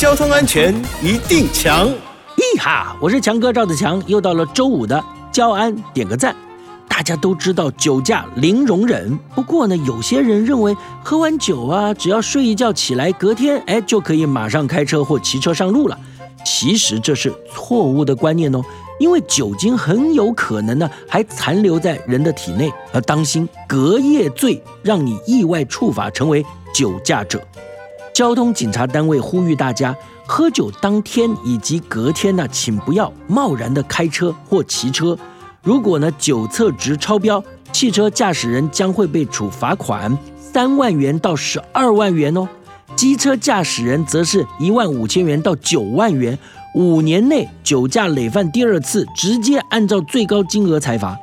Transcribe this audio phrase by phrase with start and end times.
[0.00, 1.86] 交通安全一定强。
[2.38, 6.34] 咦哈，我是强哥赵子强，又到了周五的交安点个赞。
[6.88, 10.74] 大家都知道酒驾零容忍，不过呢，有些人认为
[11.04, 15.98] 喝完酒啊，只要睡一觉起来，隔天哎就可以马上开车或骑车上路了。
[16.46, 18.62] 其实这是错误的观念哦，
[18.98, 26.42] 因为酒精很有可能呢还残留在人的体内，而当心隔夜醉让你意外触法成为
[26.72, 27.38] 酒驾者。
[28.20, 29.96] 交通警察单位呼吁大家，
[30.26, 35.16] 喝酒当天以及隔天呢，请不要贸然的开车或骑车。
[35.62, 37.42] 如果呢酒测值超标，
[37.72, 42.46] 汽车驾驶人将会被处罚款三万元到十二万元哦。
[42.94, 46.38] 机车驾驶人则是一万五千元到九万元，
[46.74, 51.16] 五年内酒驾累犯第二次，直接按照最高金额裁罚；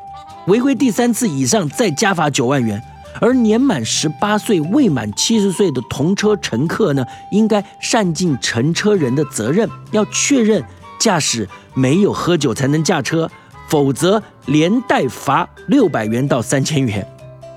[0.47, 2.81] 违规第三次以上再加罚九万元。
[3.19, 10.63] 而年满十八岁未满七十岁的同车乘客呢，应该善尽乘车人的责任，要确认
[10.99, 13.29] 驾驶没有喝酒才能驾车，
[13.67, 17.07] 否则连带罚六百元到三千元。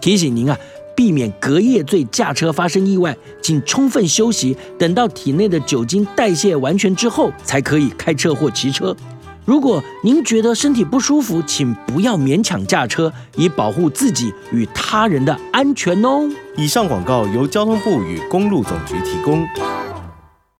[0.00, 0.56] 提醒您啊。
[0.96, 8.94] 避免隔夜醉驾车发生意外，请充分休息，等到体内的酒精代谢完全之后，才可以开车或骑车。
[9.44, 16.28] 如果您觉得身体不舒服，请不要勉强驾车，以保护自己与他人的安全哦。
[16.56, 19.46] 以上广告由交通部与公路总局提供。